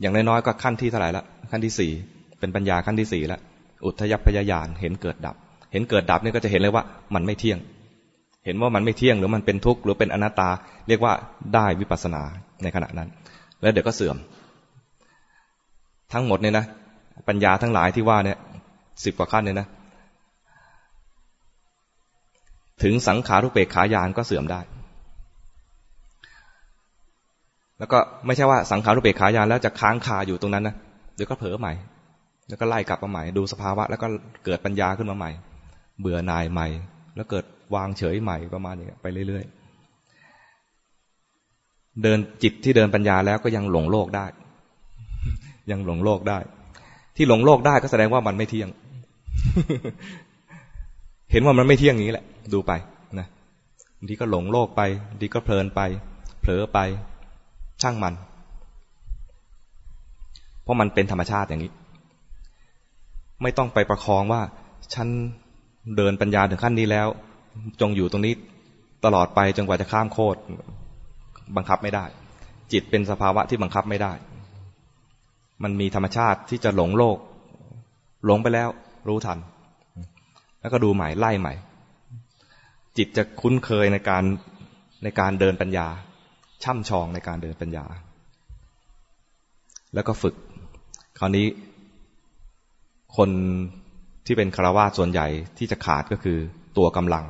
[0.00, 1.90] อย่างน้อยๆก็ขั้นที่เท่าไหร่ละขั้นที่สี่
[2.38, 3.40] เป็นปัญญาขั้นที่สี่ล้ว
[3.84, 5.36] อุทยพยายานเห็นเกิดดับ
[5.72, 7.58] เห็นเกิดดับเนี่ยก็จะเห็นเลยว่ามันไม่เที่ยง
[8.44, 10.50] เห็นว่ามันไม่เที่ยงหรือมันเป็นทุกข์หรือเป็นอนัตตา
[10.88, 11.12] เรียกว่า
[11.54, 12.22] ได้วิปัสสนา
[12.62, 13.08] ในขณะนั้น
[13.62, 14.16] แล้วเดี๋ยวก็เสื่อม
[16.12, 16.66] ทั้งหมดเนี่ยนะ
[17.28, 18.38] ปัญญาทั้งหลายที่ว่าเนี่ย
[19.04, 19.68] สิบกว่าขั้นเนี่ยนะ
[22.82, 24.60] ถึงสังขารุเปกขายานก็เสื่อมได้
[27.78, 30.74] แล้วก็ไม่ใช่ว่าสังขารุเปกขายานแล้วจะค้างคาอยู่ตรงนั้นนะ
[31.14, 31.72] เดี๋ยวก็เผลอใหม่
[32.48, 34.06] แล้วก็ไล่กลับมาใหม่ ดูสภาวะ แล้วก็
[34.44, 35.30] เกิดปัญญาขึ้นมาใหม่
[36.00, 36.66] เบื่อนายใหม่
[37.16, 37.44] แล้วเกิด
[37.74, 44.26] วางเฉยใหม่ประมาณนี้ไปเรื่อยๆเดินจิตที่เดินปัญญาแล้วก็ยังหลงโลกได้
[45.70, 46.38] ยังหลงโลกได้
[47.16, 48.68] ที่หลงโลกได้ก็แสดงว่ามันไม่เที่ยง
[51.32, 52.72] เห็นว่ามันไม่เที่ยงอย่างนี้แหละ ดูไป
[53.18, 53.26] นะ
[53.98, 55.80] บางทีก็หลงโลกไปบางทีก็เพลินไป
[56.40, 56.78] เผลอไป
[57.82, 58.14] ช่างมัน
[60.62, 61.72] เพราะมันเป็นธรรมชาติอย่างนี้
[63.42, 64.42] ไม่ต้องไปประคองว่า
[64.94, 65.08] ฉัน
[65.96, 67.08] เดินปัญญาถึงขั้นนี้แล้ว
[67.80, 68.34] จงอยู่ตรงนี้
[69.04, 70.38] ตลอดไปจนกว่าจะข้ามโคตร
[71.56, 72.04] บังคับไม่ได้
[72.72, 74.12] จิตเป็นสภาวะที่บังคับไม่ได้
[75.62, 77.18] มันมีธรรมชาติที่จะหลงโลก
[78.26, 78.68] หลงไปแล้ว
[79.08, 79.38] รู้ทัน
[80.60, 81.54] แล้วก็ดูใหม่ไล่ใหม่
[82.96, 84.24] จิตจะคุ้นเคยในการ
[85.02, 85.86] ในการเดินปัญญา
[86.62, 87.84] ช่ำชองในการเดินปัญญา
[89.94, 90.34] แล้วก็ฝึก
[91.18, 91.46] คราวนี้
[93.16, 93.30] คน
[94.26, 95.26] ที่เป็นคารวาสส่วนใหญ่
[95.58, 96.38] ที่จะขาดก็คือ
[96.76, 97.24] ตัวกำลัง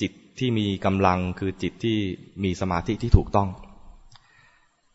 [0.00, 1.98] จิตที่มีกำลังคือจิตที่
[2.44, 3.48] มีสมาธิที่ถูกต้อง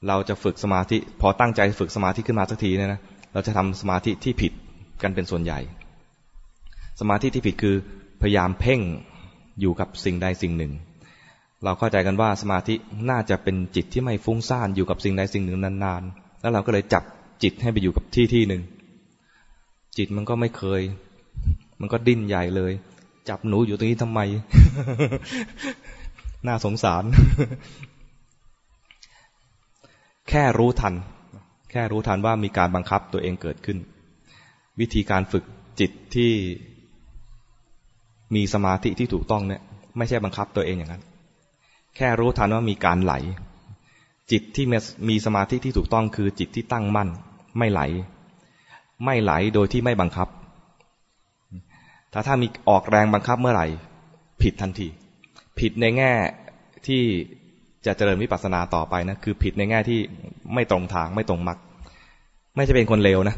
[0.07, 2.99] เราจะฝึกสมาธิ พอตั้งใจฝึกสมาธิขึ้นมาสักทีเนี่ยนะ
[3.33, 4.51] เราจะทำสมาธิที่ผิด
[5.03, 5.59] กันเป็นส่วนใหญ่
[6.99, 7.75] สมาธิที่ผิดคือ
[8.21, 8.81] พยายามเพ่ง
[9.59, 10.73] อยู่กับสิ่งใดสิ่งหนึ่ง
[11.63, 12.73] เราเข้าใจกันว่าสมาธิ
[13.09, 17.03] น่าจะเป็นจิตที่ไม่ฟุ้งซ่านอยู่กับสิ่งใดสิ่งหนึ่งนานๆ แล้วเราก็เลยจับ
[17.43, 18.61] จิตให้ไปอยู่กับที่ที่หนึ่ง
[19.97, 20.81] จิตมันก็ไม่เคย
[21.81, 22.71] มันก็ดิ้นใหญ่เลย
[23.29, 24.19] จับหนูอยู่ตรงนี้ทำไม
[26.47, 27.03] น่าสงสาร
[30.29, 30.93] แค่รู้ทัน
[31.71, 33.77] แค่รู้ทันว่ามีการบังคับตัวเองเกิดขึ้น
[34.79, 35.43] วิธีการฝึก
[35.79, 36.31] จิตที่
[38.35, 39.61] มีสมาธิที่ถูกต้องเนี่ย
[39.97, 41.03] ไม่ใช่บังคับตัวเองอย่างนั้น
[41.95, 43.13] แค่รู้ทันว่ามีการไหล
[44.31, 44.65] จิตที่
[45.09, 47.09] มีสมาธิที่ถูกต้องคือจิตที่ตั้งมั่น
[47.57, 47.81] ไม่ไหล
[49.05, 50.27] ไม่ไหลโดยที่ไม่บังคับ
[52.13, 53.67] ถ้าถ้ามีออกแรงบังคับเมื่อไหร่
[54.41, 54.87] ผิดทันที
[55.59, 56.11] ผิดในแง่
[56.87, 57.03] ที่
[57.85, 59.99] จะเจริญวิปัสสนาต่อไปนะคือผิดในแง่ที่
[60.53, 61.59] ไม่ตรงทางไม่ตรงมรรค
[62.55, 63.35] ไม่ใช่เป็นคนเลวนะ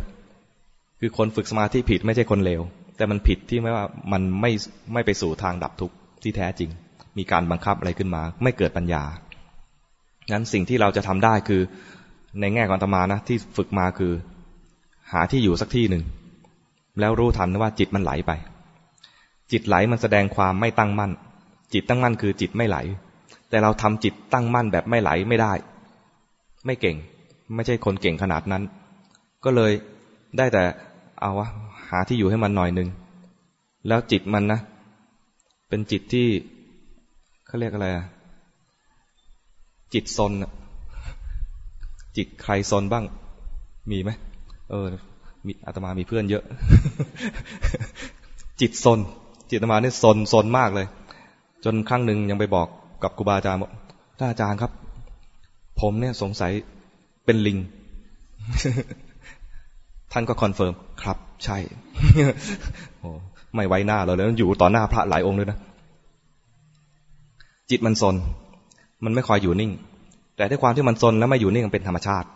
[1.00, 2.62] คือคนฝึกสมาธิผิดไม่ใช่คนเลว
[2.98, 4.52] แต่มันผิดที่ไม่ว่ามันไม่
[4.94, 6.70] ไม่ไปสู่ทางดับทุกข์ที่แท้จริง
[7.18, 9.04] มีการบังคับอะไรขึ้นมา ไม่เกิดปัญญา
[10.32, 11.62] งั้นสิ่งที่เราจะทำได้คือ
[12.42, 14.14] ในแง่ของตมานะที่ฝึกมาคือ
[15.12, 16.04] หาที่อยู่สักที่หนึ่ง
[17.00, 18.32] แล้วรู้ทันว่าจิตมันไหลไป
[19.52, 21.12] จิตไหลมันแสดงความไม่ตั้งมั่น
[21.74, 22.78] จิตตั้งมั่นคือจิตไม่ไหล
[23.50, 25.54] แต่เราทำจิตตั้งมั่นแบบไม่ไหลไม่ได้
[26.66, 26.98] ไม่เก่ง
[27.56, 28.64] ไม่ใช่คนเก่งขนาดนั้น
[29.44, 29.72] ก็เลย
[30.38, 30.64] ได้แต่
[31.22, 31.48] เอาวะ
[31.90, 32.90] หาที่อยู่ให้มันหน่อยหนึ่ง
[33.88, 34.60] แล้วจิตมันนะ
[35.70, 36.28] เป็นจิตที่
[37.48, 38.06] เขาเรียกอะไรอะ
[39.94, 40.32] จิตซน
[42.18, 43.06] จิตใครซนบ้าง
[43.92, 44.12] มีไหม
[44.70, 44.86] เออ
[45.46, 46.44] มีอาตมามีเพื่อนเยอะ
[48.62, 49.00] จิตซน
[49.50, 50.88] จิตอาตมาเนี่ยซนซนมากเลย
[51.66, 52.68] จนครั้งหนึ่งยังไปบอก
[53.04, 53.72] กับครูบาอาจารย์บอก
[54.18, 54.72] ท่านอาจารย์ครับ
[55.82, 56.52] ผมเนี่ยสงสัย
[57.26, 57.58] เป็นลิง
[60.12, 61.58] ท่านก็ confirm ครับ ใช่
[63.00, 63.10] โอ้
[63.56, 65.58] ไม่ไว้หน้าเราเลยอยู่ต่อหน้าพระหลายองค์เลยนะ
[67.70, 68.16] จิตมันซน
[69.04, 69.72] มันไม่ค่อยอยู่นิ่ง
[70.38, 72.28] แต่ด้วยความที่มันซนแล้วไม่อยู่นิ่งมันเป็นธรรมชาติ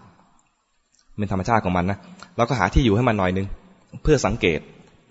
[1.20, 1.98] เป็นธรรมชาติของมันนะ
[2.38, 3.48] เราก็หาที่อยู่ให้มันหน่อยนึง
[4.04, 4.60] เพื่อสังเกต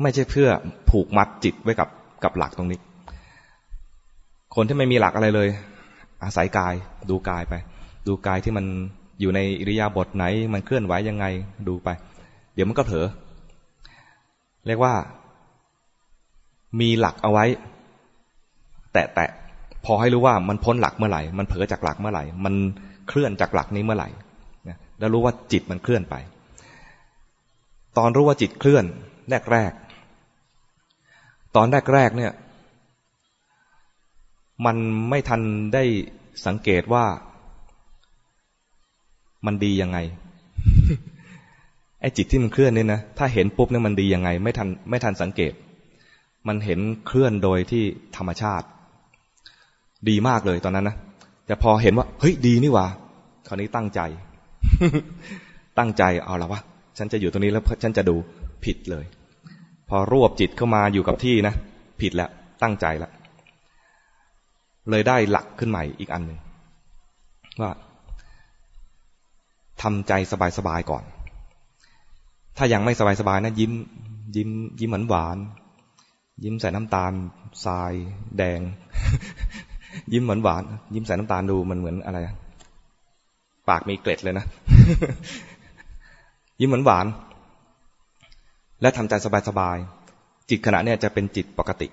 [0.03, 0.49] ไม่ใช่เพื่อ
[0.91, 1.89] ผูกมัดจิตไว้กับ
[2.25, 2.79] กับหลักตรงนี้
[4.55, 5.49] คนที่ไม่มีหลักอะไรเลย
[6.25, 6.75] อาศัยกาย
[7.11, 7.55] ดูกายไป
[8.07, 8.65] ดูกายที่มัน
[9.21, 11.27] อยู่ในอิริยาบถไหน มันเคลื่อนไหวยังไง
[11.69, 11.89] ดูไป
[12.55, 13.07] เดี๋ยวมันก็เผลอ
[14.67, 14.95] เรียกว่า
[16.81, 17.45] มีหลักเอาไว้
[18.93, 19.31] แตะแตะ
[19.85, 22.55] พอให้รู้ว่ามันพ้นหลักเมื่อไหร่ มันเผลอจากหลักเมื่อไหร่ มัน
[23.09, 24.09] เคลื่อนจากหลักนี้เมื่อไหร่
[24.99, 26.15] แล้วรู้ว่าจิตมันเคลื่อนไป
[27.99, 28.85] ตอนรู้ว่าจิตเคลื่อน
[29.31, 29.73] แรกแรก
[31.57, 32.33] ตอนแรกแรกเนี่ย
[34.67, 34.77] มัน
[35.11, 35.41] ไม่ทัน
[35.75, 35.85] ได้
[36.47, 37.05] สังเกตว่า
[39.47, 39.99] มันดียังไง
[42.01, 45.53] ไอ้จิตที่มันเคลื่อนนี่นะถ้าเห็นปุ๊บเนี่ยมันดียังไง ไม่ทันไม่ทันสังเกต
[46.49, 47.83] มันเห็นเคลื่อนโดยที่
[48.17, 48.67] ธรรมชาติ
[50.09, 50.97] ดีมากเลยตอนนั้นนะ
[51.47, 52.87] แต่พอเห็นว่า เฮ้ยดีนี่ว่า
[53.47, 54.01] คราวนี้ตั้งใจ
[55.79, 56.61] ตั้งใจเอาละวะ
[56.99, 58.17] ฉันจะอยู่ตรงนี้แล้วฉันจะดู
[58.65, 59.05] ผิดเลย
[59.89, 61.55] พอรวบจิตเข้ามาอยู่กับที่นะ
[62.01, 62.31] ผิดแล้ว
[62.63, 63.11] ตั้งใจแล้ว
[64.91, 66.39] เลยได้หลักขึ้นใหม่อีกอันหนึ่ง
[67.63, 67.73] ว่า
[69.83, 70.13] ทำใจ
[70.59, 71.05] สบายๆก่อน
[72.57, 73.73] ถ้ายังไม่สบายๆนะยิ้ม
[74.37, 75.39] ยิ้ม ยิ้มเหมือนหวาน
[76.45, 77.13] ยิ้มใส่น้ำตาล
[77.65, 77.93] ทราย
[78.37, 78.61] แดง
[80.13, 80.65] ยิ้มเหมือนหวาน
[80.95, 82.19] ยิ้มใส่น้ำตาลดูมันเหมือนอะไร
[83.69, 84.45] ปากมีเกล็ดเลยนะ
[86.61, 87.07] ยิ้มเหมือนหวาน
[88.83, 89.15] และทำใจ
[89.49, 91.89] สบายๆจิตขณะเนี้ยจะเป็นจิตปกติ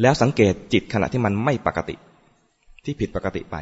[0.00, 1.94] แล้วสังเกตจิตขณะที่มันไม่ปกติ
[2.84, 3.56] ที่ผิดปกติไป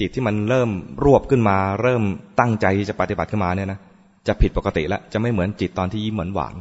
[0.00, 0.70] จิตที่มันเริ่ม
[1.04, 2.02] รวบขึ้นมา เริ่ม
[2.40, 3.78] ตั้งใจจะปฏิบัติขึ้นมาเนี่ยนะ
[4.26, 6.54] จะผิดปกติแล้วจะไม่เหมือนจิตตอนที่ยิ้มเหมือนหวาน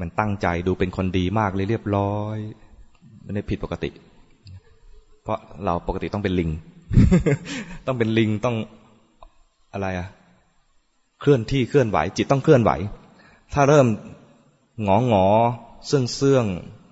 [0.00, 2.38] มันตั้งใจดูเป็นคนดีมากเลยเรียบร้อย
[3.22, 3.90] ไม่ได้ผิดปกติ
[5.22, 6.50] เพราะเราปกติต้องเป็นลิง
[7.86, 8.56] ต้องเป็นลิงต้อง
[9.72, 10.08] อะไรอะ
[11.20, 12.70] เคลื่อนที่เคลื่อนไหว จิตต้องเคลื่อนไหว
[13.54, 13.86] ถ้าเริ่ม
[14.86, 15.26] งองอ
[15.86, 16.46] เสื่องเสื่อง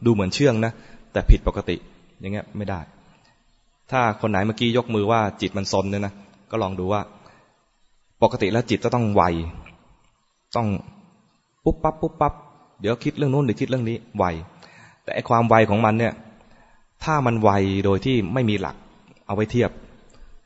[0.07, 0.73] ดูเหมือนเชื่องนะ
[1.13, 1.77] แต่ผิดปกติ
[2.21, 2.81] อย่างเงี้ยไม่ได้
[3.91, 6.13] ถ้าคนไหนเมื่อกี้ยกมือว่าจิตมันซนเนี่ยนะ
[6.51, 7.01] ก็ลองดูว่า
[8.23, 9.23] ปกติแล้วจิตจะต้องไว
[10.57, 10.69] ต้อง
[11.65, 12.35] ปุ๊บปั๊บปุ๊บปั๊บ
[12.81, 14.25] เดี๋ยวคิดเรื่องนู้นเดี๋ยวคิดเรื่องนี้ไว
[15.03, 16.13] แต่ไอความไวของมันเนี่ย
[17.05, 17.51] ถ้ามันไว
[17.85, 18.77] โดยที่ไม่มีหลัก
[19.27, 19.71] เอาไว้เทียบ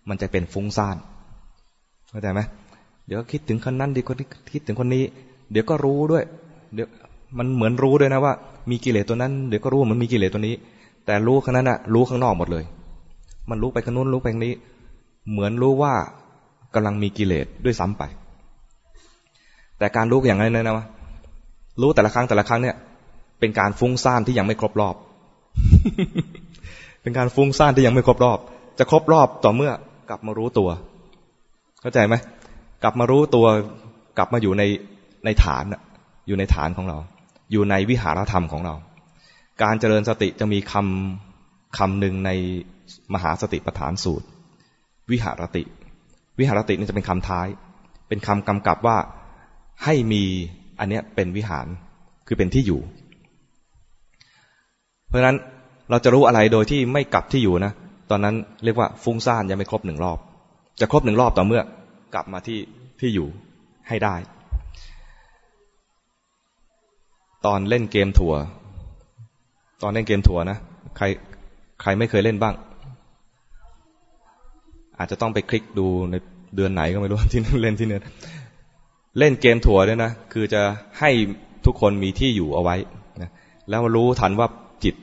[0.08, 0.96] มันจะเป็นฟุ้งซ่าน
[2.10, 2.40] เข้าใจไหม
[3.06, 5.04] เดี๋ยวคิดถึงคนนั้นดีคนนี้คิดถึงคนนี้
[5.52, 6.24] เดี๋ยวก็รู้ด้วย
[6.74, 6.88] เดี๋ยว
[7.38, 8.34] มันเหมือนรู้ด้วยนะว่า
[8.70, 10.54] มีกิเลสตัวนั้นเดี๋ยวก็รู้มันมีกิเลสตัวนี้
[11.06, 12.64] แต่รู้ข้างนั้นอะรู้ข้างนอกหมดเลย
[13.50, 14.54] มันรู้ไปข้างนู้นรู้ไปข้างนี้
[15.30, 15.94] เหมือนรู้ว่า
[16.74, 18.02] กำลังมีกิเลสด้วยซ้ำไป
[19.78, 20.86] แต่การรู้อย่างนั้นนะว่า
[21.80, 22.76] รู้แต่ละครั้งแต่ละครั้งเนี่ย
[23.40, 24.94] เป็นการฟุ้งซ่านที่ยังไม่ครบรอบ
[27.02, 28.38] เป็นการฟุ้งซ่านที่ยังไม่ครบรอบ
[28.78, 29.72] จะครบรอบต่อเมื่อ
[30.10, 30.68] กลับมารู้ตัว
[31.80, 32.14] เข้าใจไหม
[32.82, 33.46] กลับมารู้ตัว
[34.18, 34.62] กลับมาอยู่ใน
[35.24, 35.64] ในฐาน
[36.26, 36.98] อยู่ในฐานของเรา
[37.50, 38.74] อยู่ในวิหารธรรมของเรา
[39.62, 42.30] การเจริญสติจะมีคำคำหนึ่งใน
[43.14, 44.26] มหาสติปัฏฐานสูตร
[45.10, 45.62] วิหารติ
[46.38, 47.46] วิหารตินี่จะเป็นคำท้าย
[48.08, 48.96] เป็นคำกำกับว่า
[49.84, 50.24] ให้มี
[50.78, 51.66] อันเนี้ยเป็นวิหาร
[52.26, 52.80] คือเป็นที่อยู่
[55.08, 55.36] เพราะฉะนั้น
[55.90, 57.72] เราจะรู้อะไรโดยที่ไม่กลับที่อยู่นะ
[58.10, 58.34] ตอนนั้น
[58.64, 60.18] เรียกว่าฟุ้งซ่านยังไม่ครบหนึ่งรอบ
[60.80, 61.62] จะครบหนึ่งรอบต่อเมื่อ
[62.14, 62.60] กลับมาที่
[63.00, 63.28] ที่อยู่
[63.88, 64.14] ให้ได้
[67.46, 68.34] ตอนเล่นเกมถั่ว
[69.82, 70.58] ตอนเล่นเกมถั่วนะ
[70.96, 71.04] ใคร
[71.80, 72.54] ใครไม่เคยเล่นบ้าง
[74.98, 76.14] อาจจะต้องไปคลิกดูใน
[76.56, 78.02] เดือนไหนก็ไม่รู้ที่เล่นที่เนื้อ
[79.18, 80.62] เล่นเกมถั่วเนี่ยนะ คือจะ
[81.00, 81.10] ให้
[81.64, 82.76] ทุกคนมีที่อยู่เอาไว้
[83.22, 83.30] นะ
[83.68, 84.48] แล้วรู้ทันว่า
[84.84, 84.94] จิต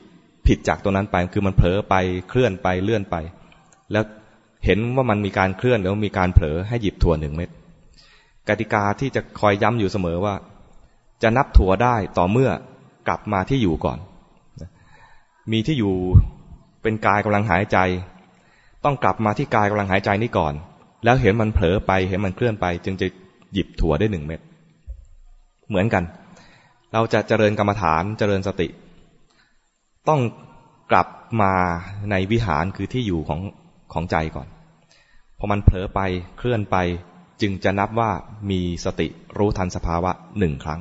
[0.46, 1.94] ผิดจากตัวนั้นไป คือมันเผลอไป
[2.28, 3.16] เคลื่อนไปเลื่อนไป
[3.92, 4.04] แล้ว
[4.64, 7.50] เห็นว่ามันมีการเคลื่อนแล้วมีการเผลอให้หยิบถั่วหนึ่งเม็ด
[8.48, 10.34] กติกาที่จะคอยย้ำอยู่เสมอว่า
[11.22, 12.50] จะนับถั่วได้ต่อเมื่อ
[13.08, 13.98] กลับมาที่อยู่ก่อน
[15.52, 15.94] มีที่อยู่
[16.82, 17.78] เป็นกายกำลังหายใจ
[18.84, 20.54] ต้องกลับมาที่กายกำลังหายใจนี่ก่อน
[21.04, 23.06] แล้วเห็นมันเผลอไปเห็นมันเคลื่อนไป จึงจะ
[23.52, 24.40] หยิบถั่วได้หนึ่งเม็ด
[25.68, 26.04] เหมือนกัน
[26.92, 28.68] เราจะเจริญกรรมฐานเจริญสติ
[30.08, 30.20] ต้อง
[30.90, 31.08] กลับ
[31.42, 31.52] มา
[32.10, 33.40] ในวิหารคือที่อยู่ของ
[33.92, 34.48] ของใจก่อน
[35.38, 36.00] พอมันเผลอไป
[36.38, 36.76] เคลื่อนไป
[37.40, 38.10] จึงจะนับว่า
[38.50, 40.80] มีสติรู้ทันสภาวะหนึ่งครั้ง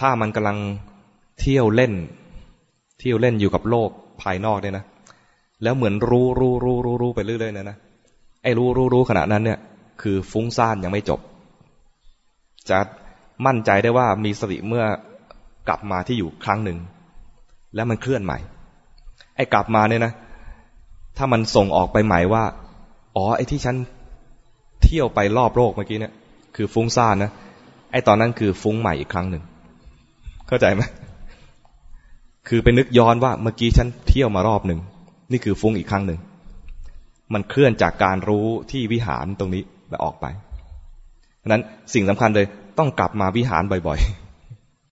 [0.00, 0.58] ถ้ามันกำลัง
[1.40, 1.92] เที่ยวเล่น
[2.98, 3.90] เที่ยวเล่นอยู่กับโลก
[4.22, 4.84] ภายนอกเนี่ยนะ
[5.62, 7.76] แล้วเหมือนรู้รู้รู้รู้รู้ไปเรื่อยๆนะนะ
[8.42, 9.58] ไอ้รู้รู้รู้ขณะนั้นเนี่ย
[10.02, 11.20] คือฟุ้งซ่านยังไม่จบ
[12.70, 12.78] จะ
[13.46, 14.84] มั่นใจได้ว่ามีสติเมื่อ
[15.68, 16.78] กลับมาที่อยู่ครั้งหนึ่ง
[17.74, 18.38] แล้วมันเคลื่อนใหม่
[19.36, 20.12] ไอ้กลับมาเนี่ยนะ
[21.16, 22.44] ถ้ามันส่งออกไปใหม่ว่า
[23.16, 23.76] อ๋อ ไอ้ที่ฉัน
[24.82, 26.12] เที่ยวไปรอบโลกเมื่อกี้เนี่ย
[26.56, 27.30] คือฟุ้งซ่านนะ
[27.92, 29.42] ไอ้ตอนนั้นคือฟุ้งใหม่อีกครั้งหนึ่ง
[30.48, 30.82] เข้าใจไหม
[32.48, 34.80] คือไปนึกย้อนว่าเมื่อกี้ฉันเที่ยวมารอบหนึ่ง
[35.32, 36.18] นี่คือฟุ้งอีกครั้งหนึ่ง
[37.34, 40.26] มันเคลื่อนจากการรู้ที่วิหารตรงนี้แล้วออกไป
[41.38, 41.62] เพราะนั้น
[41.94, 42.46] สิ่งสำคัญเลย
[42.78, 44.23] ต้องกลับมาวิหารบ่อยๆ